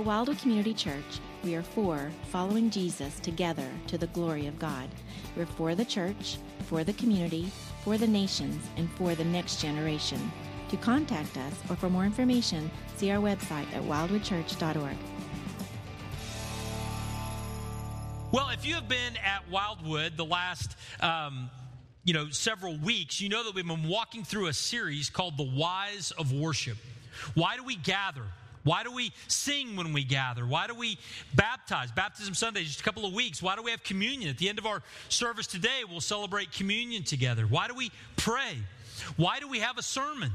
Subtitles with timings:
[0.00, 4.88] At Wildwood Community Church, we are for following Jesus together to the glory of God.
[5.36, 7.52] We're for the church, for the community,
[7.84, 10.32] for the nations, and for the next generation.
[10.70, 14.96] To contact us or for more information, see our website at wildwoodchurch.org.
[18.32, 21.50] Well, if you have been at Wildwood the last, um,
[22.04, 25.44] you know, several weeks, you know that we've been walking through a series called The
[25.44, 26.78] Whys of Worship.
[27.34, 28.24] Why do we gather?
[28.62, 30.46] Why do we sing when we gather?
[30.46, 30.98] Why do we
[31.34, 31.90] baptize?
[31.90, 33.42] Baptism Sunday, just a couple of weeks.
[33.42, 34.28] Why do we have communion?
[34.30, 37.44] At the end of our service today, we'll celebrate communion together.
[37.44, 38.58] Why do we pray?
[39.16, 40.32] Why do we have a sermon?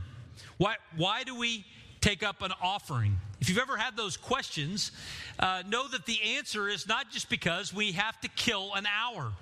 [0.57, 1.65] Why, why do we
[2.01, 3.17] take up an offering?
[3.41, 4.91] If you've ever had those questions,
[5.37, 9.33] uh, know that the answer is not just because we have to kill an hour.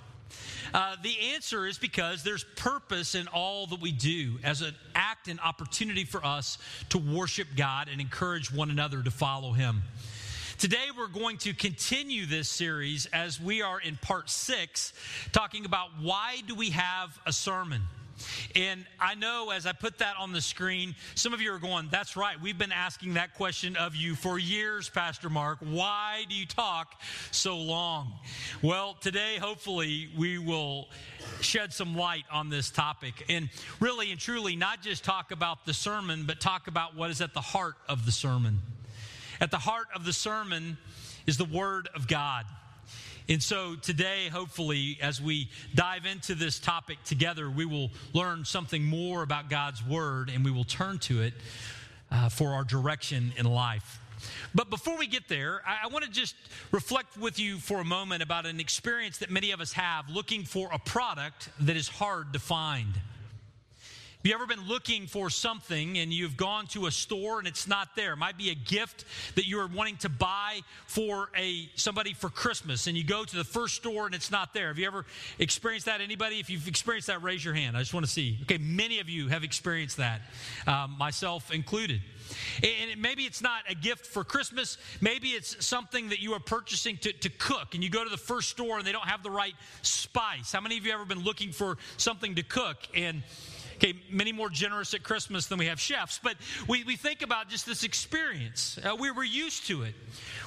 [0.73, 5.27] Uh, the answer is because there's purpose in all that we do as an act
[5.27, 6.57] and opportunity for us
[6.89, 9.83] to worship God and encourage one another to follow Him.
[10.57, 14.93] Today, we're going to continue this series as we are in part six,
[15.31, 17.81] talking about why do we have a sermon?
[18.55, 21.89] And I know as I put that on the screen, some of you are going,
[21.91, 22.39] That's right.
[22.41, 25.59] We've been asking that question of you for years, Pastor Mark.
[25.61, 28.13] Why do you talk so long?
[28.61, 30.89] Well, today, hopefully, we will
[31.41, 35.73] shed some light on this topic and really and truly not just talk about the
[35.73, 38.59] sermon, but talk about what is at the heart of the sermon.
[39.41, 40.77] At the heart of the sermon
[41.25, 42.45] is the Word of God.
[43.29, 48.83] And so today, hopefully, as we dive into this topic together, we will learn something
[48.83, 51.33] more about God's Word and we will turn to it
[52.11, 53.99] uh, for our direction in life.
[54.55, 56.35] But before we get there, I, I want to just
[56.71, 60.43] reflect with you for a moment about an experience that many of us have looking
[60.43, 62.93] for a product that is hard to find.
[64.23, 67.67] Have you ever been looking for something and you've gone to a store and it's
[67.67, 68.13] not there?
[68.13, 69.03] It might be a gift
[69.35, 73.43] that you're wanting to buy for a somebody for Christmas and you go to the
[73.43, 74.69] first store and it's not there.
[74.69, 75.05] Have you ever
[75.39, 75.99] experienced that?
[75.99, 76.39] Anybody?
[76.39, 77.75] If you've experienced that, raise your hand.
[77.75, 78.37] I just want to see.
[78.43, 80.21] Okay, many of you have experienced that,
[80.67, 81.99] um, myself included.
[82.63, 84.77] And maybe it's not a gift for Christmas.
[85.01, 88.15] Maybe it's something that you are purchasing to, to cook, and you go to the
[88.15, 90.53] first store and they don't have the right spice.
[90.53, 93.21] How many of you have ever been looking for something to cook and
[93.75, 96.35] Okay, many more generous at Christmas than we have chefs, but
[96.67, 98.79] we, we think about just this experience.
[98.83, 99.95] Uh, we, we're used to it,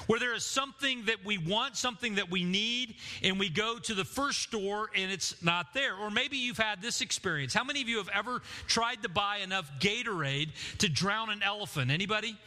[0.07, 3.93] where there is something that we want, something that we need, and we go to
[3.93, 5.95] the first store and it's not there.
[5.95, 7.53] Or maybe you've had this experience.
[7.53, 10.49] How many of you have ever tried to buy enough Gatorade
[10.79, 11.91] to drown an elephant?
[11.91, 12.37] Anybody?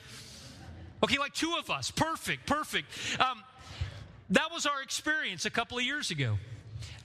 [1.03, 1.91] Okay, like two of us.
[1.91, 2.89] Perfect, perfect.
[3.21, 3.43] Um,
[4.31, 6.39] that was our experience a couple of years ago.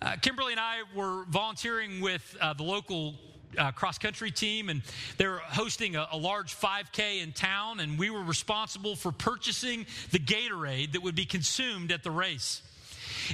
[0.01, 3.15] Uh, Kimberly and I were volunteering with uh, the local
[3.57, 4.81] uh, cross country team, and
[5.17, 10.19] they're hosting a, a, large 5K in town, and we were responsible for purchasing the
[10.19, 12.61] Gatorade that would be consumed at the race.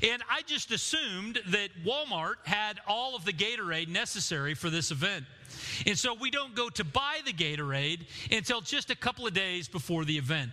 [0.04, 5.26] And I just assumed that Walmart had all of the Gatorade necessary for this event.
[5.86, 8.02] And so we don't go to buy the Gatorade
[8.32, 10.52] until just a couple of days before the event.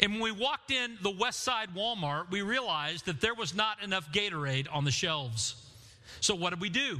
[0.00, 3.82] And when we walked in the West Side Walmart, we realized that there was not
[3.82, 5.56] enough Gatorade on the shelves.
[6.20, 6.98] So what did we do?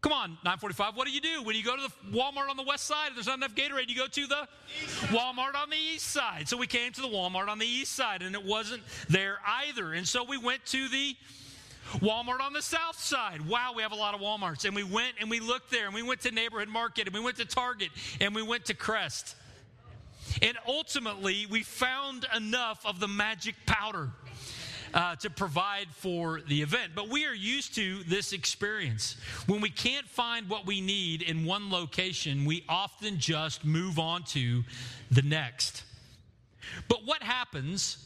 [0.00, 0.96] Come on, 945.
[0.96, 3.08] What do you do when you go to the Walmart on the west side?
[3.08, 4.48] If there's not enough Gatorade, you go to the
[5.08, 6.48] Walmart on the east side.
[6.48, 9.94] So we came to the Walmart on the east side, and it wasn't there either.
[9.94, 11.16] And so we went to the
[11.94, 13.40] Walmart on the south side.
[13.48, 14.64] Wow, we have a lot of Walmarts.
[14.64, 17.20] And we went and we looked there, and we went to Neighborhood Market, and we
[17.20, 19.34] went to Target, and we went to Crest.
[20.42, 24.10] And ultimately, we found enough of the magic powder
[24.94, 26.92] uh, to provide for the event.
[26.94, 29.16] But we are used to this experience.
[29.46, 34.22] When we can't find what we need in one location, we often just move on
[34.24, 34.64] to
[35.10, 35.84] the next.
[36.88, 38.04] But what happens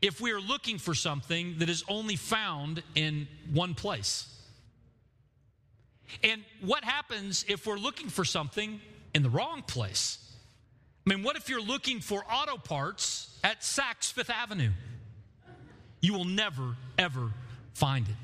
[0.00, 4.28] if we are looking for something that is only found in one place?
[6.22, 8.80] And what happens if we're looking for something
[9.14, 10.18] in the wrong place?
[11.06, 14.70] I mean, what if you're looking for auto parts at Saks Fifth Avenue?
[16.02, 17.30] You will never, ever
[17.72, 18.14] find it.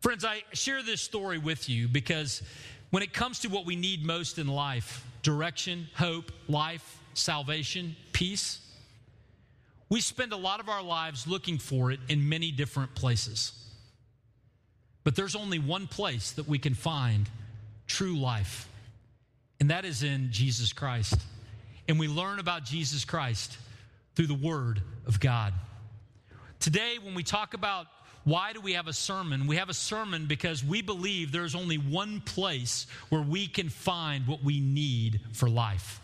[0.00, 2.42] Friends, I share this story with you because
[2.90, 8.58] when it comes to what we need most in life direction, hope, life, salvation, peace
[9.92, 13.52] we spend a lot of our lives looking for it in many different places.
[15.04, 17.28] But there's only one place that we can find
[17.86, 18.70] true life,
[19.60, 21.16] and that is in Jesus Christ.
[21.88, 23.58] And we learn about Jesus Christ
[24.14, 25.52] through the Word of God.
[26.62, 27.88] Today, when we talk about
[28.22, 29.48] why do we have a sermon?
[29.48, 34.28] We have a sermon because we believe there's only one place where we can find
[34.28, 36.00] what we need for life,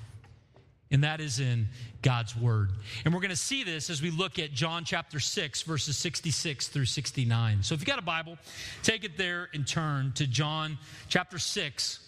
[0.91, 1.69] and that is in
[2.03, 2.73] God's Word.
[3.05, 6.67] And we're going to see this as we look at John chapter 6, verses 66
[6.67, 7.63] through 69.
[7.63, 8.37] So if you got a Bible,
[8.83, 10.77] take it there and turn to John
[11.09, 12.01] chapter 6,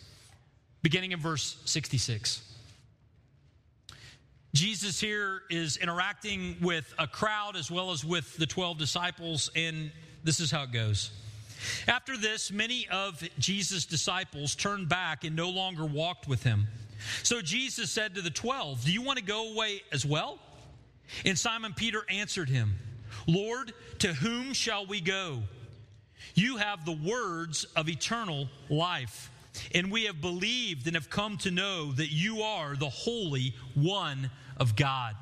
[0.82, 2.50] beginning in verse 66.
[4.52, 9.93] Jesus here is interacting with a crowd as well as with the 12 disciples, and
[10.25, 11.11] this is how it goes.
[11.87, 16.67] After this, many of Jesus' disciples turned back and no longer walked with him.
[17.23, 20.38] So Jesus said to the twelve, Do you want to go away as well?
[21.25, 22.75] And Simon Peter answered him,
[23.26, 25.43] Lord, to whom shall we go?
[26.35, 29.31] You have the words of eternal life.
[29.75, 34.31] And we have believed and have come to know that you are the Holy One
[34.56, 35.17] of God.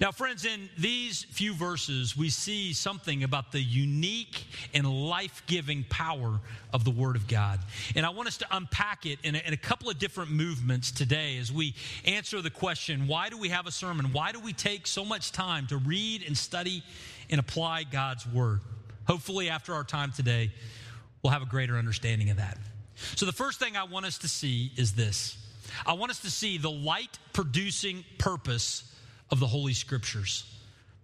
[0.00, 5.84] Now, friends, in these few verses, we see something about the unique and life giving
[5.88, 6.40] power
[6.72, 7.60] of the Word of God.
[7.94, 10.90] And I want us to unpack it in a, in a, couple of different movements
[10.90, 11.74] today as we
[12.04, 14.12] answer the question why do we have a sermon?
[14.12, 16.82] Why do we take so much time to read and study
[17.30, 18.60] and apply God's Word?
[19.06, 20.50] Hopefully, after our time today,
[21.22, 22.58] we'll have a greater understanding of that.
[23.14, 25.36] So, the first thing I want us to see is this
[25.86, 28.84] I want us to see the light producing purpose
[29.30, 30.44] of the Holy Scriptures.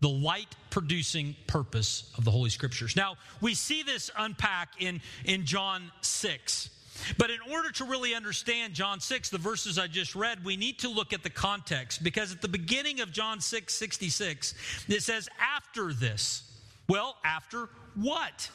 [0.01, 2.97] The light producing purpose of the Holy Scriptures.
[2.97, 6.71] Now, we see this unpack in, in John 6.
[7.19, 10.81] But in order to really understand John 6, the verses I just read, we need
[10.81, 14.55] to look at the context because at the beginning of John 6 66,
[14.89, 16.43] it says, after this.
[16.89, 18.51] Well, after what?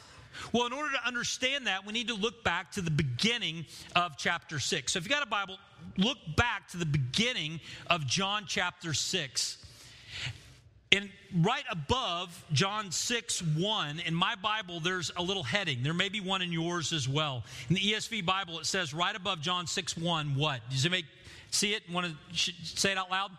[0.52, 4.16] Well, in order to understand that, we need to look back to the beginning of
[4.16, 4.92] chapter 6.
[4.92, 5.58] So if you got a Bible,
[5.96, 9.64] look back to the beginning of John chapter 6.
[10.90, 15.82] And right above John 6 1, in my Bible, there's a little heading.
[15.82, 17.44] There may be one in yours as well.
[17.68, 20.60] In the ESV Bible, it says right above John 6 1, what?
[20.70, 21.04] Does make
[21.50, 21.82] see it?
[21.90, 23.30] Want to say it out loud?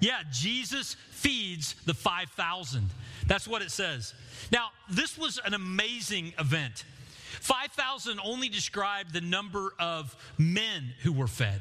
[0.00, 2.88] Yeah, Jesus feeds the 5,000.
[3.26, 4.14] That's what it says.
[4.50, 6.84] Now, this was an amazing event.
[7.40, 11.60] 5,000 only described the number of men who were fed.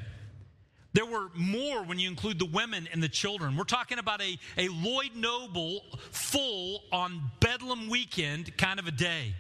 [0.94, 3.56] There were more when you include the women and the children.
[3.56, 9.36] We're talking about a, a Lloyd Noble full on Bedlam weekend kind of a day.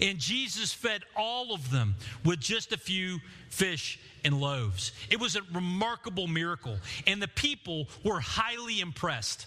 [0.00, 1.94] And Jesus fed all of them
[2.24, 4.92] with just a few fish and loaves.
[5.10, 6.78] It was a remarkable miracle.
[7.06, 9.46] And the people were highly impressed.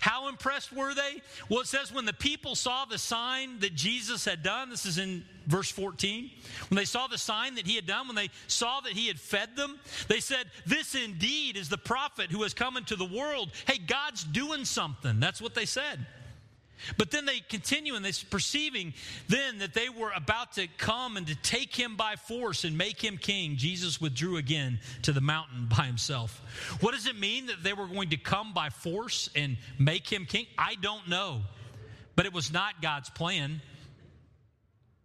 [0.00, 1.22] How impressed were they?
[1.48, 4.98] Well, it says when the people saw the sign that Jesus had done, this is
[4.98, 6.30] in verse 14.
[6.68, 9.18] When they saw the sign that he had done, when they saw that he had
[9.18, 9.78] fed them,
[10.08, 13.50] they said, This indeed is the prophet who has come into the world.
[13.66, 15.20] Hey, God's doing something.
[15.20, 16.06] That's what they said.
[16.96, 18.94] But then they continue and they're perceiving
[19.28, 23.02] then that they were about to come and to take him by force and make
[23.02, 23.56] him king.
[23.56, 26.40] Jesus withdrew again to the mountain by himself.
[26.80, 30.26] What does it mean that they were going to come by force and make him
[30.26, 30.46] king?
[30.58, 31.42] I don't know.
[32.16, 33.60] But it was not God's plan.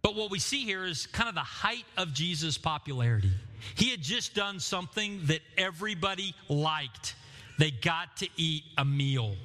[0.01, 3.31] But what we see here is kind of the height of Jesus' popularity.
[3.75, 7.15] He had just done something that everybody liked.
[7.57, 9.35] They got to eat a meal,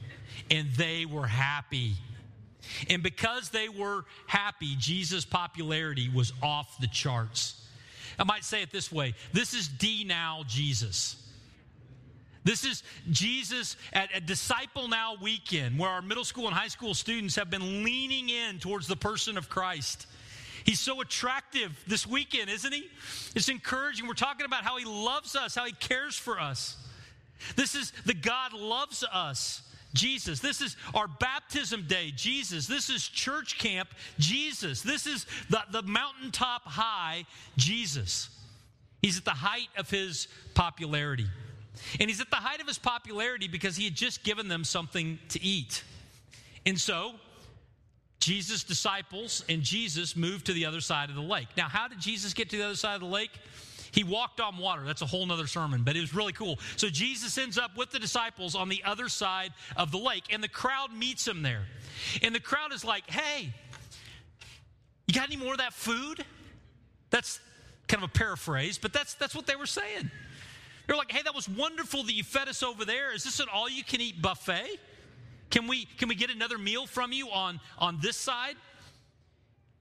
[0.51, 1.95] and they were happy.
[2.89, 7.61] And because they were happy, Jesus' popularity was off the charts.
[8.19, 11.17] I might say it this way this is D Now Jesus.
[12.45, 16.93] This is Jesus at a Disciple Now weekend where our middle school and high school
[16.93, 20.07] students have been leaning in towards the person of Christ.
[20.65, 22.89] He's so attractive this weekend, isn't he?
[23.35, 24.07] It's encouraging.
[24.07, 26.77] We're talking about how he loves us, how he cares for us.
[27.57, 29.63] This is the God loves us.
[29.95, 30.41] Jesus.
[30.41, 32.67] This is our baptism day, Jesus.
[32.67, 34.83] This is church camp, Jesus.
[34.83, 37.25] This is the, the mountaintop high,
[37.57, 38.29] Jesus.
[39.01, 41.27] He's at the height of his popularity.
[42.01, 45.19] And he's at the height of his popularity because he had just given them something
[45.31, 45.83] to eat.
[46.67, 47.13] And so,
[48.21, 51.49] Jesus' disciples and Jesus moved to the other side of the lake.
[51.57, 53.33] Now, how did Jesus get to the other side of the lake?
[53.95, 54.83] He walked on water.
[54.85, 56.59] That's a whole nother sermon, but it was really cool.
[56.75, 60.43] So Jesus ends up with the disciples on the other side of the lake, and
[60.43, 61.63] the crowd meets him there.
[62.21, 63.53] And the crowd is like, hey,
[65.07, 66.25] you got any more of that food?
[67.11, 67.39] That's
[67.87, 70.11] kind of a paraphrase, but that's that's what they were saying.
[70.89, 73.15] They're like, hey, that was wonderful that you fed us over there.
[73.15, 74.81] Is this an all you can eat buffet?
[75.51, 78.57] Can we can we get another meal from you on on this side?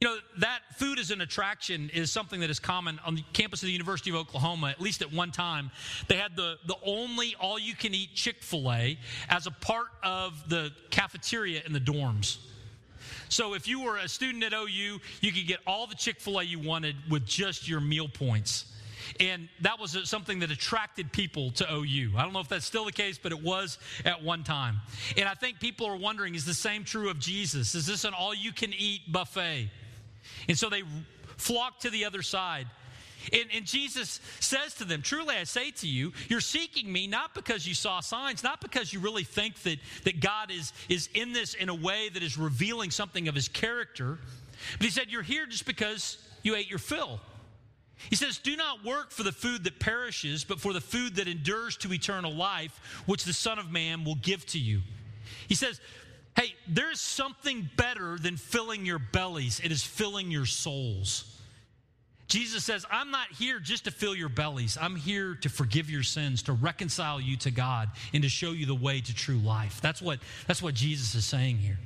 [0.04, 3.64] You know, that food as an attraction is something that is common on the campus
[3.64, 5.72] of the University of Oklahoma, at least at one time.
[6.10, 9.88] They had the, the only all you can eat Chick fil A as a part
[10.04, 12.36] of the cafeteria in the dorms.
[13.30, 16.42] So if you were a student at OU, you could get all the Chick fil
[16.42, 18.66] A you wanted with just your meal points.
[19.22, 22.12] And that was something that attracted people to OU.
[22.18, 24.82] I don't know if that's still the case, but it was at one time.
[25.16, 27.74] And I think people are wondering is the same true of Jesus?
[27.74, 29.70] Is this an all you can eat buffet?
[30.48, 30.84] And so they
[31.38, 32.68] flock to the other side.
[33.32, 37.34] And, and, Jesus says to them, Truly I say to you, you're seeking me not
[37.34, 41.32] because you saw signs, not because you really think that, that God is, is in
[41.32, 44.20] this in a way that is revealing something of his character.
[44.78, 47.22] But he said, You're here just because you ate your fill.
[48.10, 51.28] He says, Do not work for the food that perishes, but for the food that
[51.28, 54.82] endures to eternal life, which the Son of Man will give to you.
[55.48, 55.80] He says,
[56.36, 61.30] Hey, there's something better than filling your bellies, it is filling your souls.
[62.28, 64.76] Jesus says, I'm not here just to fill your bellies.
[64.82, 68.66] I'm here to forgive your sins, to reconcile you to God, and to show you
[68.66, 69.82] the way to true life.
[69.82, 71.78] That's what, that's what Jesus is saying here.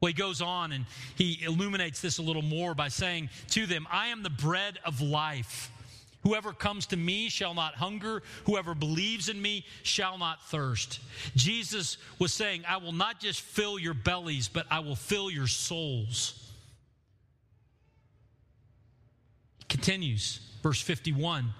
[0.00, 3.86] Well, he goes on and he illuminates this a little more by saying to them,
[3.90, 5.70] I am the bread of life.
[6.22, 8.22] Whoever comes to me shall not hunger.
[8.44, 11.00] Whoever believes in me shall not thirst.
[11.36, 15.46] Jesus was saying, I will not just fill your bellies, but I will fill your
[15.46, 16.52] souls.
[19.68, 21.52] Continues, verse 51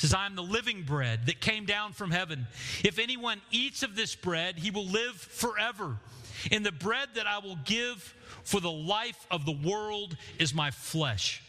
[0.00, 2.46] says, I am the living bread that came down from heaven.
[2.82, 5.98] If anyone eats of this bread, he will live forever.
[6.50, 10.70] And the bread that I will give for the life of the world is my
[10.70, 11.42] flesh.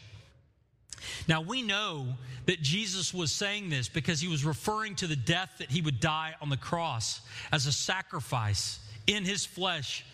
[1.28, 2.06] Now, we know
[2.46, 6.00] that Jesus was saying this because he was referring to the death that he would
[6.00, 7.20] die on the cross
[7.52, 10.04] as a sacrifice in his flesh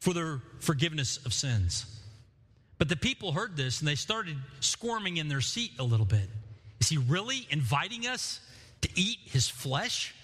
[0.00, 1.86] for the forgiveness of sins.
[2.78, 6.28] But the people heard this and they started squirming in their seat a little bit.
[6.80, 8.40] Is he really inviting us
[8.80, 10.14] to eat his flesh?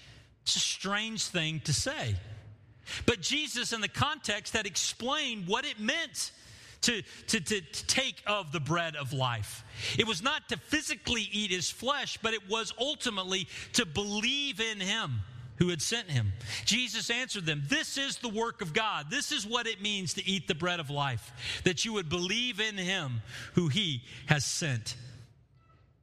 [0.43, 2.15] It's a strange thing to say.
[3.05, 6.31] But Jesus, in the context, had explained what it meant
[6.81, 9.63] to, to, to, to, take of the bread of life.
[9.97, 14.79] It was not to physically eat his flesh, but it was ultimately to believe in
[14.79, 15.21] him
[15.57, 16.31] who had sent him.
[16.65, 19.07] Jesus answered them, This is the work of God.
[19.09, 22.59] This is what it means to eat the bread of life, that you would believe
[22.59, 23.21] in him
[23.53, 24.95] who he has sent.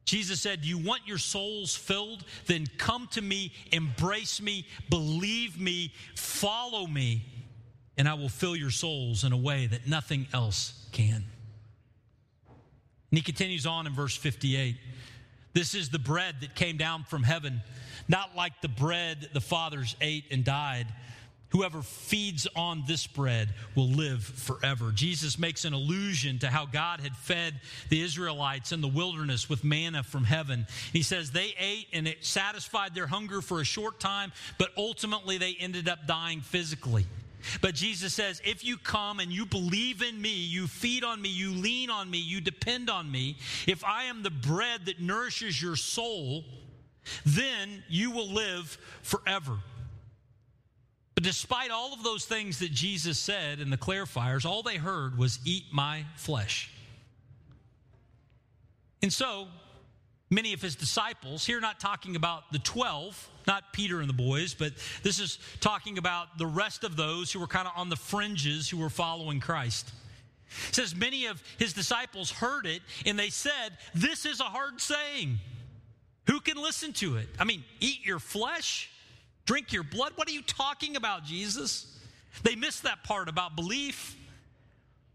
[0.04, 2.24] Jesus said, You want your souls filled?
[2.46, 7.24] Then come to me, embrace me, believe me, follow me,
[7.96, 11.24] and I will fill your souls in a way that nothing else can.
[13.10, 14.76] And he continues on in verse 58
[15.52, 17.62] This is the bread that came down from heaven,
[18.08, 20.86] not like the bread the fathers ate and died
[21.50, 24.90] Whoever feeds on this bread will live forever.
[24.92, 29.62] Jesus makes an allusion to how God had fed the Israelites in the wilderness with
[29.62, 30.66] manna from heaven.
[30.92, 35.38] He says they ate and it satisfied their hunger for a short time, but ultimately
[35.38, 37.06] they ended up dying physically.
[37.60, 41.28] But Jesus says, if you come and you believe in me, you feed on me,
[41.28, 43.36] you lean on me, you depend on me,
[43.66, 46.44] if I am the bread that nourishes your soul,
[47.24, 49.58] then you will live forever.
[51.14, 55.16] But despite all of those things that Jesus said in the clarifiers, all they heard
[55.16, 56.70] was, Eat my flesh.
[59.02, 59.48] And so,
[60.30, 64.54] many of his disciples, here not talking about the 12, not Peter and the boys,
[64.54, 67.96] but this is talking about the rest of those who were kind of on the
[67.96, 69.92] fringes who were following Christ.
[70.68, 74.80] It says many of his disciples heard it and they said, This is a hard
[74.80, 75.38] saying.
[76.28, 77.28] Who can listen to it?
[77.38, 78.90] I mean, eat your flesh?
[79.46, 80.12] drink your blood?
[80.16, 81.86] What are you talking about, Jesus?
[82.42, 84.16] They missed that part about belief.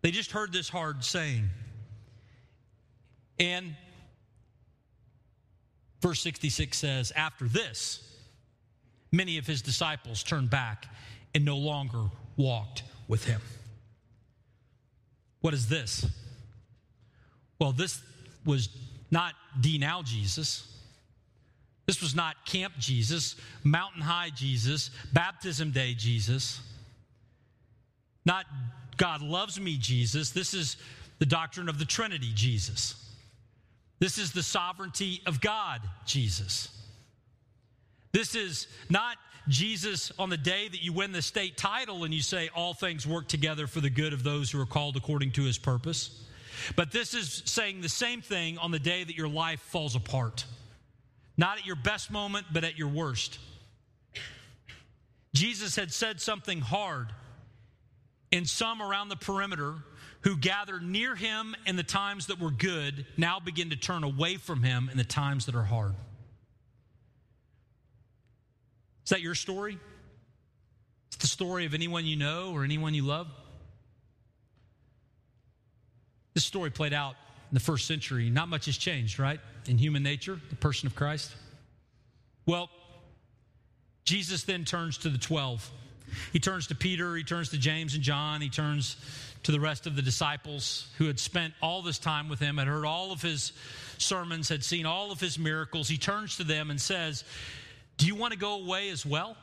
[0.01, 1.49] They just heard this hard saying.
[3.37, 3.75] And
[6.01, 8.03] verse 66 says, After this,
[9.11, 10.87] many of his disciples turned back
[11.33, 12.05] and no longer
[12.37, 13.41] walked with him.
[15.41, 16.05] What is this?
[17.59, 18.01] Well, this
[18.45, 18.69] was
[19.09, 20.67] not D now Jesus.
[21.85, 26.61] This was not Camp Jesus, Mountain High Jesus, Baptism Day Jesus,
[28.25, 28.45] not
[28.97, 30.29] God loves me Jesus.
[30.29, 30.77] This is
[31.19, 32.95] the doctrine of the Trinity Jesus.
[34.01, 36.69] This is the sovereignty of God Jesus.
[38.11, 39.15] This is not
[39.47, 43.05] Jesus on the day that you win the state title and you say, All things
[43.05, 46.25] work together for the good of those who are called according to his purpose.
[46.75, 50.45] But this is saying the same thing on the day that your life falls apart.
[51.37, 53.37] Not at your best moment, but at your worst.
[55.35, 57.13] Jesus had said something hard,
[58.31, 59.75] and some around the perimeter
[60.21, 64.35] who gathered near him in the times that were good now begin to turn away
[64.35, 65.93] from him in the times that are hard.
[69.03, 69.79] Is that your story?
[71.07, 73.27] It's the story of anyone you know or anyone you love?
[76.33, 77.15] This story played out
[77.49, 79.39] in the first century, not much has changed, right?
[79.67, 81.35] In human nature, the person of Christ.
[82.45, 82.69] Well,
[84.05, 85.69] Jesus then turns to the 12.
[86.33, 88.97] He turns to Peter, he turns to James and John, he turns
[89.43, 92.67] to the rest of the disciples who had spent all this time with him, had
[92.67, 93.53] heard all of his
[93.97, 95.87] sermons, had seen all of his miracles.
[95.87, 97.23] He turns to them and says,
[97.97, 99.35] Do you want to go away as well?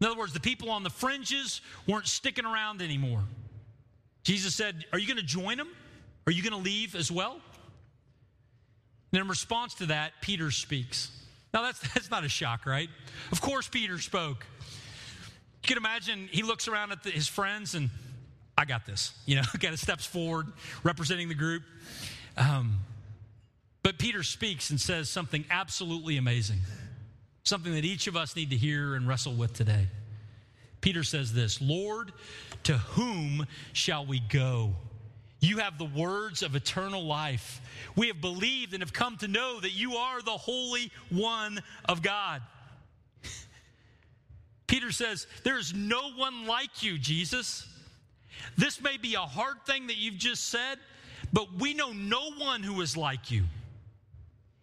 [0.00, 3.22] In other words, the people on the fringes weren't sticking around anymore.
[4.24, 5.68] Jesus said, Are you going to join them?
[6.26, 7.40] Are you going to leave as well?
[9.12, 11.10] And in response to that, Peter speaks.
[11.52, 12.88] Now, that's, that's not a shock, right?
[13.30, 14.46] Of course, Peter spoke.
[15.62, 17.90] You can imagine he looks around at the, his friends and,
[18.56, 19.12] I got this.
[19.26, 20.46] You know, kind of steps forward,
[20.82, 21.62] representing the group.
[22.36, 22.80] Um,
[23.82, 26.58] but Peter speaks and says something absolutely amazing,
[27.44, 29.88] something that each of us need to hear and wrestle with today.
[30.80, 32.12] Peter says this Lord,
[32.64, 34.72] to whom shall we go?
[35.40, 37.60] You have the words of eternal life.
[37.96, 42.00] We have believed and have come to know that you are the Holy One of
[42.00, 42.42] God.
[44.72, 47.68] Peter says, There is no one like you, Jesus.
[48.56, 50.78] This may be a hard thing that you've just said,
[51.30, 53.44] but we know no one who is like you.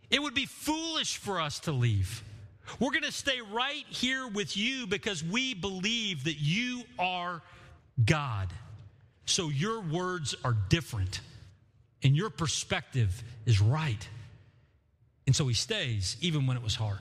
[0.10, 2.24] It would be foolish for us to leave.
[2.80, 7.44] We're going to stay right here with you because we believe that you are
[8.04, 8.52] God.
[9.28, 11.22] So your words are different
[12.02, 14.08] and your perspective is right.
[15.28, 16.98] And so he stays even when it was hard.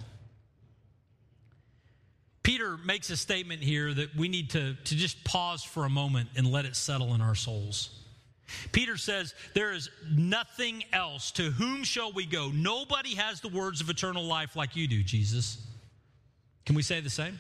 [2.49, 6.31] Peter makes a statement here that we need to, to just pause for a moment
[6.35, 7.91] and let it settle in our souls.
[8.73, 11.31] Peter says, There is nothing else.
[11.33, 12.51] To whom shall we go?
[12.51, 15.63] Nobody has the words of eternal life like you do, Jesus.
[16.65, 17.39] Can we say the same?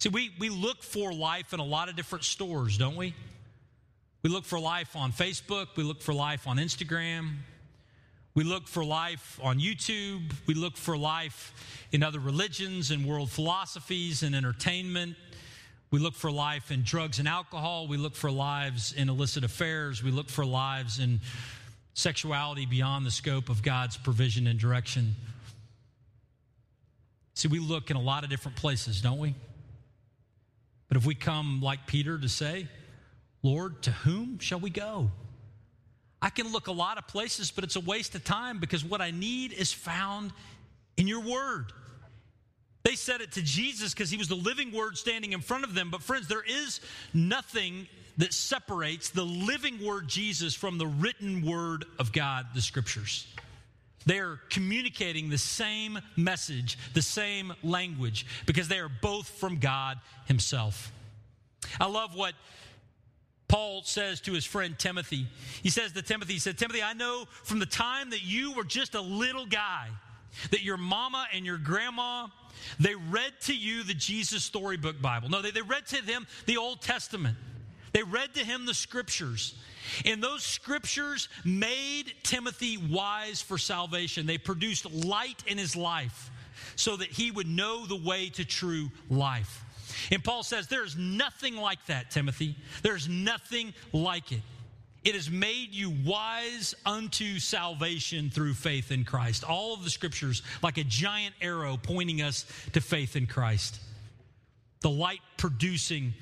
[0.00, 3.14] See, we, we look for life in a lot of different stores, don't we?
[4.24, 7.36] We look for life on Facebook, we look for life on Instagram,
[8.38, 11.52] we look for life on YouTube, we look for life
[11.90, 15.16] in other religions and world philosophies and entertainment.
[15.90, 17.88] We look for life in drugs and alcohol.
[17.88, 20.04] We look for lives in illicit affairs.
[20.04, 21.18] We look for lives in
[21.94, 25.16] sexuality beyond the scope of God's provision and direction.
[27.34, 29.34] See, we look in a lot of different places, don't we?
[30.86, 32.68] But if we come like Peter to say,
[33.42, 35.10] Lord, to whom shall we go?
[36.20, 39.00] I can look a lot of places, but it's a waste of time because what
[39.00, 40.32] I need is found
[40.96, 41.72] in your word.
[42.82, 45.74] They said it to Jesus because he was the living word standing in front of
[45.74, 45.90] them.
[45.90, 46.80] But, friends, there is
[47.12, 53.26] nothing that separates the living word Jesus from the written word of God, the scriptures.
[54.06, 59.98] They are communicating the same message, the same language, because they are both from God
[60.26, 60.90] Himself.
[61.80, 62.32] I love what
[63.48, 65.26] Paul says to his friend Timothy.
[65.62, 68.64] He says to Timothy, he said, Timothy, I know from the time that you were
[68.64, 69.88] just a little guy
[70.50, 72.28] that your mama and your grandma
[72.78, 75.28] they read to you the Jesus Storybook Bible.
[75.28, 77.36] No, they, they read to them the Old Testament.
[77.92, 79.54] They read to him the scriptures.
[80.04, 84.26] And those scriptures made Timothy wise for salvation.
[84.26, 86.30] They produced light in his life
[86.76, 89.64] so that he would know the way to true life.
[90.10, 92.56] And Paul says, There is nothing like that, Timothy.
[92.82, 94.42] There's nothing like it.
[95.04, 99.44] It has made you wise unto salvation through faith in Christ.
[99.44, 103.80] All of the scriptures, like a giant arrow pointing us to faith in Christ.
[104.80, 106.14] The light producing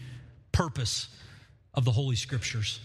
[0.52, 1.08] purpose
[1.74, 2.80] of the Holy Scriptures.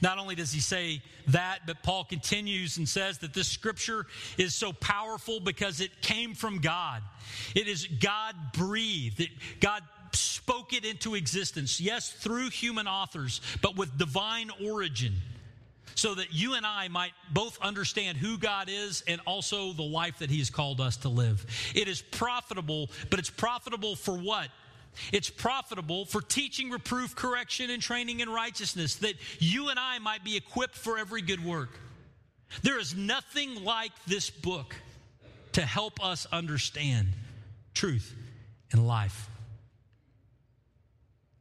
[0.00, 4.54] Not only does he say that, but Paul continues and says that this scripture is
[4.54, 7.02] so powerful because it came from God.
[7.54, 9.28] It is God breathed.
[9.60, 11.80] God spoke it into existence.
[11.80, 15.14] Yes, through human authors, but with divine origin.
[15.94, 20.20] So that you and I might both understand who God is and also the life
[20.20, 21.44] that He has called us to live.
[21.74, 24.48] It is profitable, but it's profitable for what?
[25.12, 30.24] It's profitable for teaching, reproof, correction, and training in righteousness, that you and I might
[30.24, 31.70] be equipped for every good work.
[32.62, 34.74] There is nothing like this book
[35.52, 37.08] to help us understand
[37.74, 38.14] truth
[38.72, 39.28] and life.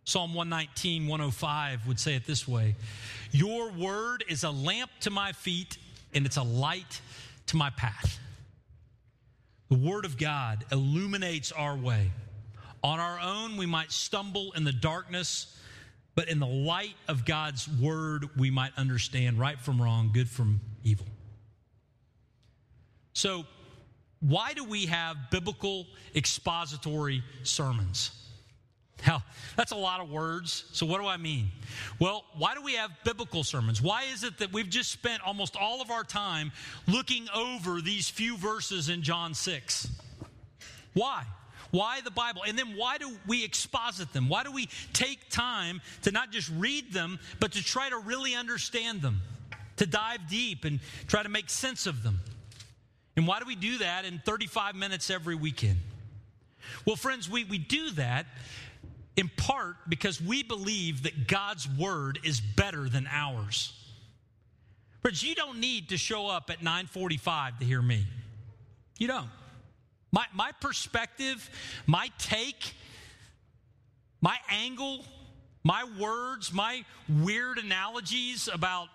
[0.06, 2.76] Psalm 119, 105 would say it this way
[3.32, 5.78] Your word is a lamp to my feet,
[6.14, 7.02] and it's a light
[7.48, 8.20] to my path.
[9.70, 12.12] The word of God illuminates our way.
[12.84, 15.58] On our own, we might stumble in the darkness,
[16.16, 20.62] but in the light of God's word, we might understand right from wrong, good from
[20.84, 21.06] evil.
[23.14, 23.46] So,
[24.20, 25.86] why do we have biblical
[26.16, 28.12] expository sermons?
[29.06, 29.24] Now,
[29.56, 30.66] that's a lot of words.
[30.72, 31.50] So, what do I mean?
[32.00, 33.82] Well, why do we have biblical sermons?
[33.82, 36.52] Why is it that we've just spent almost all of our time
[36.88, 39.88] looking over these few verses in John 6?
[40.94, 41.26] Why?
[41.72, 42.44] Why the Bible?
[42.48, 44.30] And then why do we exposit them?
[44.30, 48.36] Why do we take time to not just read them, but to try to really
[48.36, 49.22] understand them,
[49.78, 52.20] to dive deep and try to make sense of them?
[53.16, 55.78] And why do we do that in 35 minutes every weekend?
[56.86, 58.28] Well, friends, we, we do that
[59.16, 63.74] in part because we believe that God's word is better than ours.
[65.02, 68.06] Friends, you don't need to show up at 945 to hear me.
[68.98, 69.30] You don't.
[70.12, 71.50] My, my perspective,
[71.86, 72.74] my take,
[74.22, 75.04] my angle,
[75.64, 78.88] my words, my weird analogies about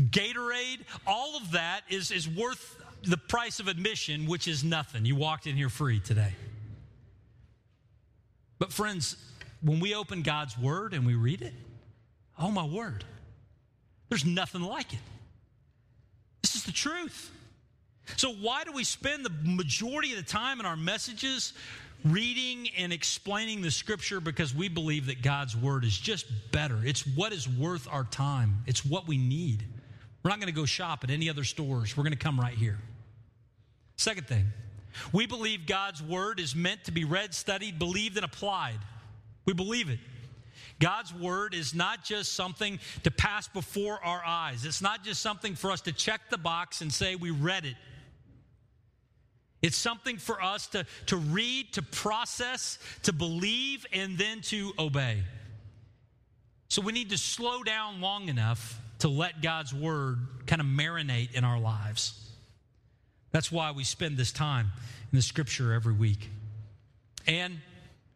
[0.00, 5.04] Gatorade, all of that is, is worth the price of admission, which is nothing.
[5.04, 6.32] You walked in here free today.
[8.58, 9.16] But, friends,
[9.60, 11.54] when we open God's Word and we read it,
[12.38, 13.04] oh my word,
[14.08, 15.00] there's nothing like it.
[16.42, 17.30] This is the truth.
[18.16, 21.52] So, why do we spend the majority of the time in our messages
[22.04, 24.20] reading and explaining the scripture?
[24.20, 26.78] Because we believe that God's Word is just better.
[26.84, 29.64] It's what is worth our time, it's what we need.
[30.22, 32.54] We're not going to go shop at any other stores, we're going to come right
[32.54, 32.78] here.
[33.96, 34.46] Second thing,
[35.12, 38.78] we believe God's Word is meant to be read, studied, believed, and applied.
[39.44, 39.98] We believe it.
[40.78, 44.64] God's word is not just something to pass before our eyes.
[44.64, 47.76] It's not just something for us to check the box and say we read it.
[49.62, 55.22] It's something for us to, to read, to process, to believe, and then to obey.
[56.68, 61.34] So we need to slow down long enough to let God's word kind of marinate
[61.34, 62.18] in our lives.
[63.30, 64.72] That's why we spend this time
[65.12, 66.28] in the scripture every week.
[67.26, 67.58] And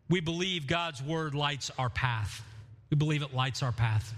[0.08, 2.42] we believe God's word lights our path.
[2.90, 4.14] We believe it lights our path.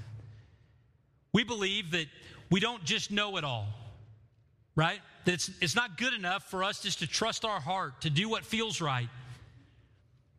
[1.32, 2.06] We believe that
[2.50, 3.66] we don't just know it all,
[4.74, 5.00] right?
[5.28, 8.30] That it's, it's not good enough for us just to trust our heart, to do
[8.30, 9.10] what feels right.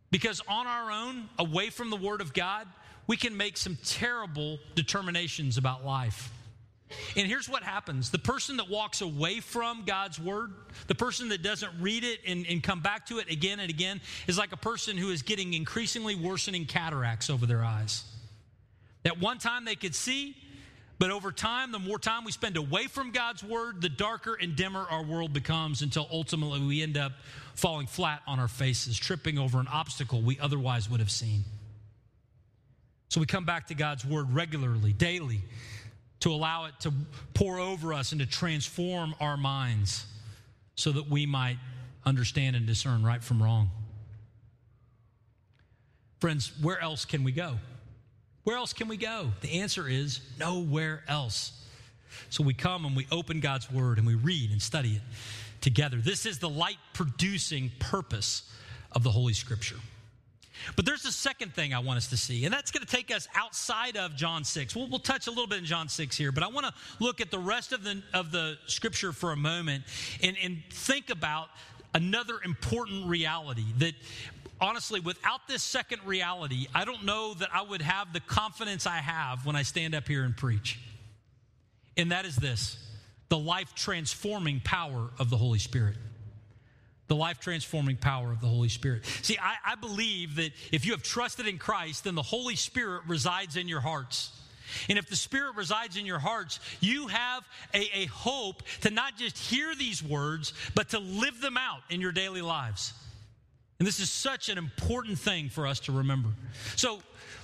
[0.09, 2.65] Because on our own, away from the Word of God,
[3.05, 6.33] we can make some terrible determinations about life.
[7.15, 10.53] And here's what happens the person that walks away from God's word,
[10.87, 14.01] the person that doesn't read it and, and, come back to it again and again,
[14.25, 18.05] is like a person who is getting increasingly worsening cataracts over their eyes.
[19.05, 20.35] At one time they could see,
[20.99, 24.55] but over time, the more time we spend away from God's word, the darker and
[24.57, 27.13] dimmer our world becomes until ultimately we end up
[27.55, 31.45] falling flat on our faces, tripping over an obstacle we otherwise would have seen.
[33.07, 35.41] So we come back to God's word regularly, daily
[36.19, 36.91] to allow it to
[37.33, 40.05] pour over us and to transform our minds
[40.75, 41.57] so that we might
[42.05, 43.69] understand and discern right from wrong.
[46.19, 47.57] Friends, where else can we go?
[48.43, 49.31] Where else can we go?
[49.41, 51.51] The answer is nowhere else.
[52.29, 55.01] So we come and we open God's Word and we read and study it
[55.61, 55.97] together.
[55.97, 58.43] This is the light producing purpose
[58.91, 59.75] of the Holy Scripture.
[60.75, 63.13] But there's a second thing I want us to see, and that's going to take
[63.13, 64.75] us outside of John 6.
[64.75, 67.21] We'll, we'll touch a little bit in John 6 here, but I want to look
[67.21, 69.83] at the rest of the, of the scripture for a moment
[70.21, 71.47] and, and think about
[71.93, 73.93] another important reality that
[74.61, 78.97] honestly, without this second reality, I don't know that I would have the confidence I
[78.97, 80.79] have when I stand up here and preach.
[81.97, 82.77] And that is this
[83.29, 85.95] the life transforming power of the Holy Spirit
[87.09, 89.03] the life transforming power of the Holy Spirit.
[89.23, 93.01] See, I, I, believe that if you have trusted in Christ, then the Holy Spirit
[93.07, 94.31] resides in your hearts.
[94.87, 97.43] And if the Spirit resides in your hearts, you have
[97.73, 101.99] a, a hope to not just hear these words, but to live them out in
[101.99, 102.93] your daily lives.
[103.79, 106.29] And this is such an important thing for us to remember.
[106.75, 106.99] So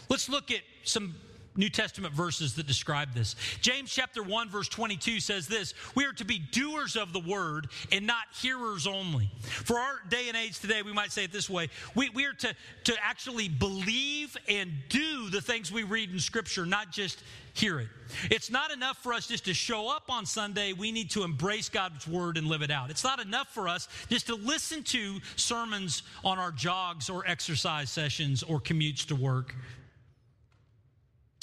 [0.10, 1.16] let's look at some
[1.58, 3.36] New Testament verses that describe this.
[3.62, 7.68] James chapter 1 verse 22 says this, we are to be doers of the word
[7.92, 9.32] and not hearers only.
[9.42, 12.34] For our day and age today, we might say it this way, we, we are
[12.34, 12.54] to,
[12.86, 17.88] to actually believe and do the things we read in scripture, not just hear it.
[18.30, 20.74] It's not enough for us just to show up on Sunday.
[20.74, 22.90] We need to embrace God's word and live it out.
[22.90, 27.90] It's not enough for us just to listen to sermons on our jogs or exercise
[27.90, 29.56] sessions or commutes to work.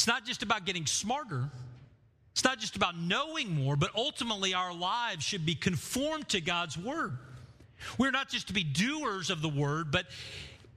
[0.02, 1.48] It's not just about getting smarter.
[2.32, 6.76] It's not just about knowing more, but ultimately our lives should be conformed to God's
[6.76, 7.16] word.
[7.98, 10.06] We're not just to be doers of the word, but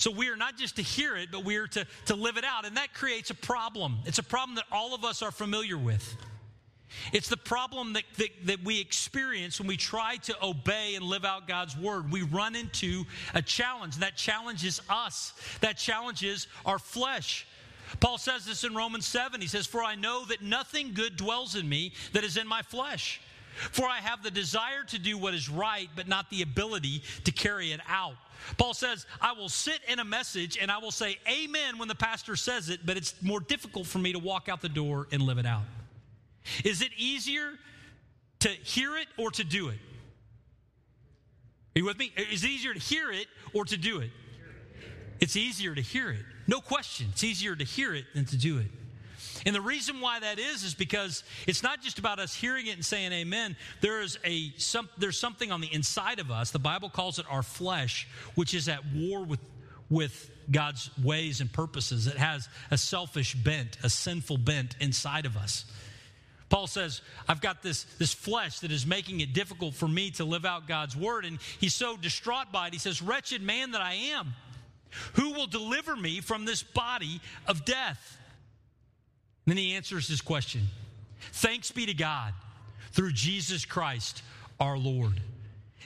[0.00, 2.44] So we are not just to hear it, but we are to, to live it
[2.44, 2.64] out.
[2.64, 3.98] And that creates a problem.
[4.06, 6.16] It's a problem that all of us are familiar with.
[7.12, 11.26] It's the problem that, that, that, we experience when we try to obey and live
[11.26, 12.10] out God's word.
[12.10, 13.94] We run into a challenge.
[13.94, 17.46] and That challenge is us, that challenge is our flesh.
[18.00, 19.38] Paul says this in Romans 7.
[19.38, 22.62] He says, For I know that nothing good dwells in me that is in my
[22.62, 23.20] flesh.
[23.72, 27.32] For I have the desire to do what is right, but not the ability to
[27.32, 28.14] carry it out.
[28.56, 31.94] Paul says, I will sit in a message and I will say amen when the
[31.94, 35.22] pastor says it, but it's more difficult for me to walk out the door and
[35.22, 35.62] live it out.
[36.64, 37.52] Is it easier
[38.40, 39.78] to hear it or to do it?
[41.76, 42.12] Are you with me?
[42.16, 44.10] Is it easier to hear it or to do it?
[45.20, 46.24] It's easier to hear it.
[46.46, 47.08] No question.
[47.12, 48.66] It's easier to hear it than to do it.
[49.46, 52.74] And the reason why that is is because it's not just about us hearing it
[52.74, 53.56] and saying amen.
[53.80, 56.50] There is a some, there's something on the inside of us.
[56.50, 59.40] The Bible calls it our flesh, which is at war with
[59.88, 62.06] with God's ways and purposes.
[62.06, 65.64] It has a selfish bent, a sinful bent inside of us.
[66.48, 70.24] Paul says, I've got this, this flesh that is making it difficult for me to
[70.24, 71.24] live out God's word.
[71.24, 72.72] And he's so distraught by it.
[72.72, 74.32] He says, Wretched man that I am,
[75.14, 78.18] who will deliver me from this body of death?
[79.50, 80.68] Then he answers his question
[81.32, 82.34] Thanks be to God
[82.92, 84.22] through Jesus Christ
[84.60, 85.20] our Lord.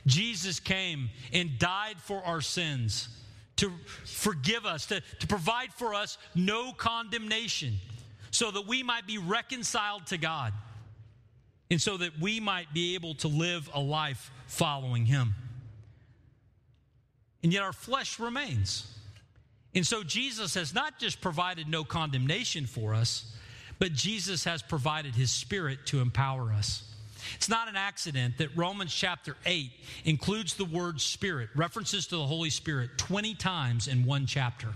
[0.04, 3.08] Jesus came and died for our sins
[3.56, 3.72] to
[4.04, 7.76] forgive us, to, to provide for us no condemnation,
[8.30, 10.52] so that we might be reconciled to God
[11.70, 15.34] and so that we might be able to live a life following Him.
[17.42, 18.94] And yet our flesh remains.
[19.74, 23.33] And so Jesus has not just provided no condemnation for us,
[23.78, 26.82] but Jesus has provided his spirit to empower us.
[27.36, 29.70] It's not an accident that Romans chapter 8
[30.04, 34.68] includes the word spirit, references to the Holy Spirit 20 times in one chapter.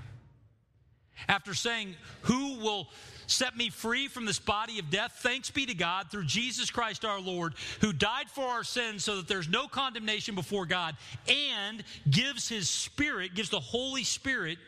[1.29, 2.89] After saying, Who will
[3.27, 5.19] set me free from this body of death?
[5.21, 9.17] Thanks be to God through Jesus Christ our Lord, who died for our sins so
[9.17, 10.97] that there's no condemnation before God
[11.29, 14.59] and gives his spirit, gives the Holy Spirit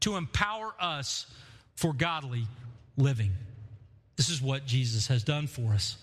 [0.00, 1.26] to empower us
[1.76, 2.46] for godly
[2.96, 3.32] living.
[4.18, 5.96] This is what Jesus has done for us.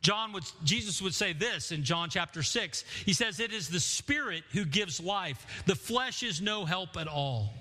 [0.00, 2.84] John would, Jesus would say this in John chapter 6.
[3.04, 7.08] He says, It is the Spirit who gives life, the flesh is no help at
[7.08, 7.52] all.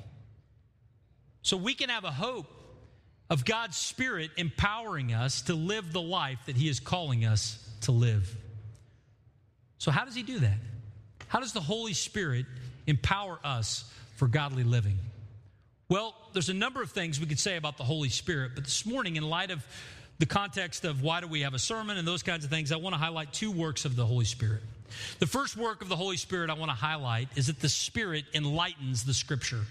[1.42, 2.46] So we can have a hope
[3.30, 7.92] of God's Spirit empowering us to live the life that He is calling us to
[7.92, 8.36] live.
[9.80, 10.60] So, how does He do that?
[11.28, 12.46] How does the Holy Spirit
[12.86, 15.00] empower us for godly living?
[15.92, 18.86] Well, there's a number of things we could say about the Holy Spirit, but this
[18.86, 19.62] morning, in light of
[20.20, 22.78] the context of why do we have a sermon and those kinds of things, I
[22.78, 24.62] want to highlight two works of the Holy Spirit.
[25.20, 28.24] The first work of the Holy Spirit I want to highlight is that the Spirit
[28.34, 29.66] enlightens the Scripture.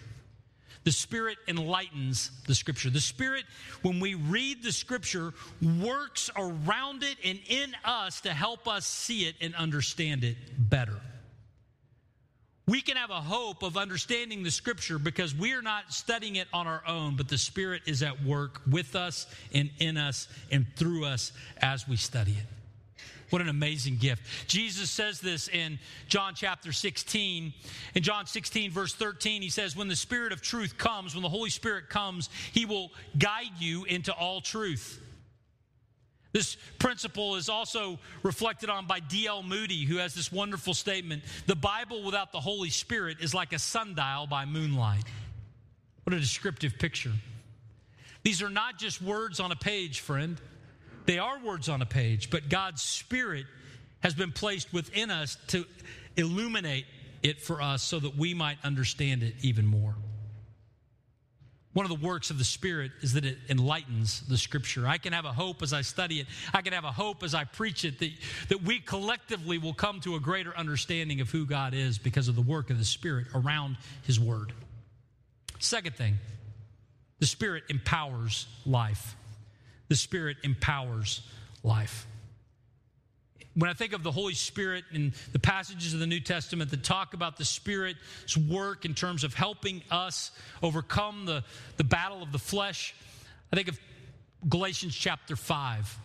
[0.85, 2.91] The Spirit enlightens the Scripture.
[2.91, 3.47] The Spirit,
[3.81, 5.33] when we read the Scripture,
[5.81, 11.01] works around it and in us to help us see it and understand it better
[12.71, 16.47] we can have a hope of understanding the scripture because we are not studying it
[16.53, 20.65] on our own, but the Spirit is at work with us and in us and
[20.77, 23.03] through us as we study it.
[23.31, 24.23] What an amazing gift.
[24.47, 27.53] Jesus says this in John chapter 16.
[27.97, 31.29] In John 16, verse 13, he says, When the Spirit of truth comes, when the
[31.29, 35.01] Holy Spirit comes, he will guide you into all truth.
[36.33, 39.43] This principle is also reflected on by D.L.
[39.43, 43.59] Moody, who has this wonderful statement The Bible without the Holy Spirit is like a
[43.59, 45.05] sundial by moonlight.
[46.05, 47.13] What a descriptive picture.
[48.23, 50.41] These are not just words on a page, friend.
[51.07, 53.47] They are words on a page, but God's Spirit
[54.01, 55.65] has been placed within us to
[56.17, 56.87] illuminate
[57.23, 59.95] it for us so that we might understand it even more.
[61.73, 64.89] One of the works of the Spirit is that it enlightens the Scripture.
[64.89, 66.27] I can have a hope as I study it.
[66.53, 68.11] I can have a hope as I preach it that,
[68.49, 72.35] that we collectively will come to a greater understanding of who God is because of
[72.35, 74.53] the work of the Spirit around His Word.
[75.61, 76.19] Second thing,
[77.21, 79.15] the Spirit empowers life.
[79.89, 81.21] The Spirit empowers
[81.63, 82.07] life
[83.61, 86.83] when I think of the Holy Spirit and the passages of the New Testament that
[86.83, 90.31] talk about the Spirit's work in terms of helping us
[90.63, 91.45] overcome the,
[91.77, 92.95] the battle of the flesh,
[93.53, 93.79] I think of
[94.49, 95.99] Galatians chapter 5.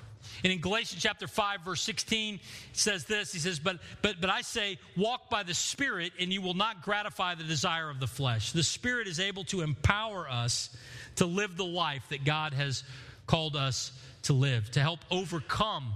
[0.43, 2.41] And in Galatians chapter 5, verse 16, it
[2.73, 6.41] says this He says, but, but, but I say, walk by the Spirit, and you
[6.41, 8.51] will not gratify the desire of the flesh.
[8.51, 10.75] The Spirit is able to empower us
[11.17, 12.83] to live the life that God has
[13.27, 13.91] called us
[14.23, 15.93] to live, to help overcome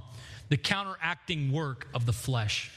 [0.49, 2.71] the counteracting work of the flesh.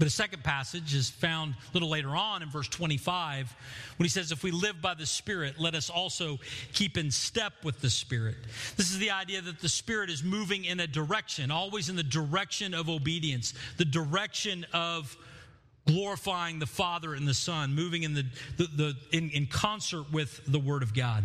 [0.00, 3.54] But a second passage is found a little later on in verse 25
[3.98, 6.38] when he says, If we live by the Spirit, let us also
[6.72, 8.36] keep in step with the Spirit.
[8.78, 12.02] This is the idea that the Spirit is moving in a direction, always in the
[12.02, 15.14] direction of obedience, the direction of
[15.86, 18.24] glorifying the Father and the Son, moving in, the,
[18.56, 21.24] the, the in, in concert with the Word of God.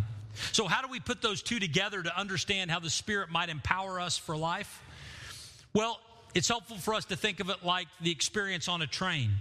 [0.52, 4.00] So, how do we put those two together to understand how the Spirit might empower
[4.00, 4.82] us for life?
[5.74, 6.00] Well,
[6.34, 9.32] it's helpful for us to think of it like the experience on a train.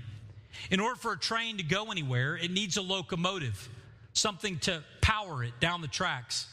[0.71, 3.69] In order for a train to go anywhere, it needs a locomotive,
[4.13, 6.47] something to power it down the tracks.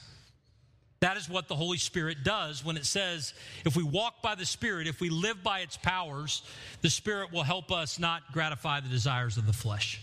[1.02, 3.34] That is what the Holy Spirit does when it says,
[3.66, 6.44] if we walk by the Spirit, if we live by its powers,
[6.82, 10.00] the Spirit will help us not gratify the desires of the flesh.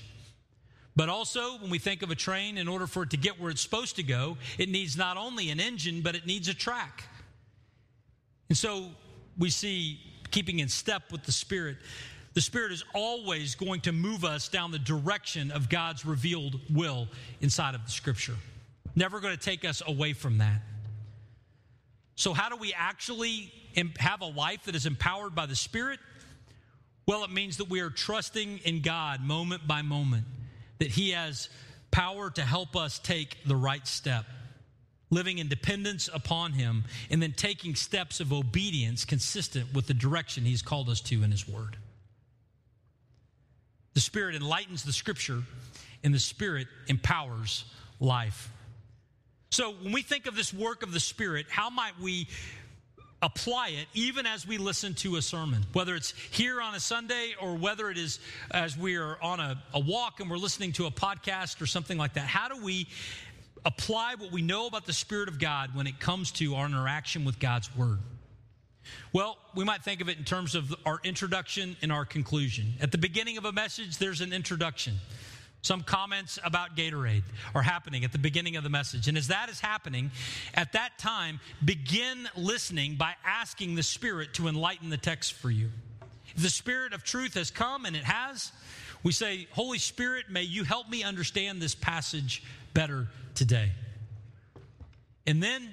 [0.98, 3.52] But also, when we think of a train, in order for it to get where
[3.52, 7.04] it's supposed to go, it needs not only an engine, but it needs a track.
[8.48, 8.86] And so
[9.38, 10.00] we see
[10.32, 11.76] keeping in step with the Spirit.
[12.34, 17.06] The Spirit is always going to move us down the direction of God's revealed will
[17.40, 18.34] inside of the Scripture.
[18.96, 20.62] Never going to take us away from that.
[22.16, 23.52] So, how do we actually
[24.00, 26.00] have a life that is empowered by the Spirit?
[27.06, 30.24] Well, it means that we are trusting in God moment by moment,
[30.78, 31.48] that He has
[31.90, 34.24] power to help us take the right step
[35.10, 40.44] living in dependence upon Him, and then taking steps of obedience consistent with the direction
[40.44, 41.76] He's called us to in His Word.
[43.94, 45.42] The Spirit enlightens the Scripture,
[46.04, 47.64] and the Spirit empowers
[48.00, 48.50] life.
[49.50, 52.28] So, when we think of this work of the Spirit, how might we
[53.22, 57.34] apply it even as we listen to a sermon, whether it's here on a Sunday
[57.40, 60.86] or whether it is as we are on a, a, walk and we're listening to
[60.86, 62.26] a podcast or something like that.
[62.26, 62.86] How do we
[63.64, 67.24] apply what we know about the Spirit of God when it comes to our interaction
[67.24, 67.98] with God's Word?
[69.12, 72.74] Well, we might think of it in terms of our introduction and our conclusion.
[72.80, 74.94] At the beginning of a message, there's an introduction.
[75.68, 79.06] Some comments about Gatorade are happening at the beginning of the message.
[79.06, 80.10] And as that is happening,
[80.54, 85.68] at that time, begin listening by asking the Spirit to enlighten the text for you.
[86.34, 88.50] If the Spirit of truth has come, and it has,
[89.02, 93.72] we say, Holy Spirit, may you help me understand this passage better today.
[95.26, 95.68] And then,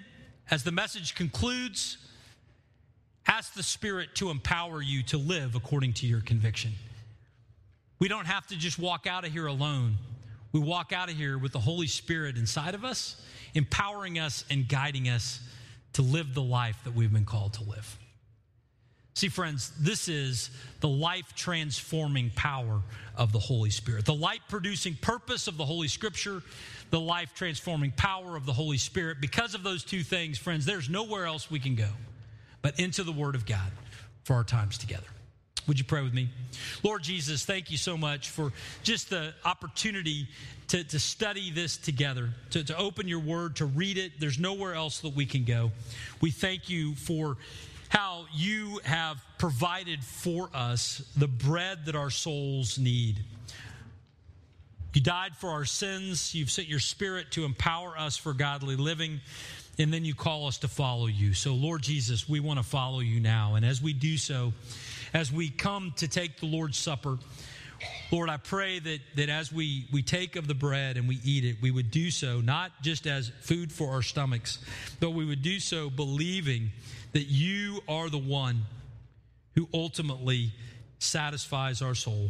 [0.51, 1.99] as the message concludes,
[3.25, 6.73] ask the Spirit to empower you to live according to your conviction.
[8.05, 9.97] We don't have to just walk out of here alone.
[10.51, 13.19] We walk out of here with the Holy Spirit inside of us,
[13.55, 15.39] empowering us and guiding us
[15.93, 17.97] to live the life that we've been called to live.
[19.15, 22.83] See, friends, this is the life transforming power
[23.15, 26.43] of the Holy Spirit, the light producing purpose of the Holy Scripture,
[26.91, 29.17] the life transforming power of the Holy Spirit.
[29.19, 31.89] Because of those two things, friends, there's nowhere else we can go
[32.61, 33.71] but into the Word of God
[34.25, 35.07] for our times together.
[35.67, 36.29] Would you pray with me?
[36.83, 40.27] Lord Jesus, thank you so much for just the opportunity
[40.69, 44.13] to, to study this together, to, to open your word, to read it.
[44.19, 45.71] There's nowhere else that we can go.
[46.21, 47.37] We thank you for
[47.89, 53.19] how you have provided for us the bread that our souls need.
[54.93, 56.33] You died for our sins.
[56.33, 59.19] You've sent your spirit to empower us for godly living.
[59.77, 61.33] And then you call us to follow you.
[61.33, 63.55] So, Lord Jesus, we want to follow you now.
[63.55, 64.53] And as we do so,
[65.15, 67.17] as we come to take the Lord's Supper,
[68.11, 71.45] Lord, I pray that, that as we, we take of the bread and we eat
[71.45, 74.59] it, we would do so not just as food for our stomachs,
[74.99, 76.71] but we would do so believing
[77.13, 78.63] that you are the one
[79.53, 80.51] who ultimately
[80.99, 82.29] satisfies our soul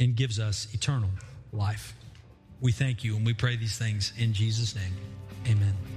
[0.00, 1.10] and gives us eternal
[1.52, 1.94] life.
[2.60, 4.92] We thank you and we pray these things in Jesus' name.
[5.46, 5.95] Amen.